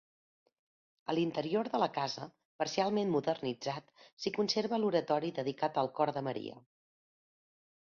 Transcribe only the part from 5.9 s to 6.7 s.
cor de Maria.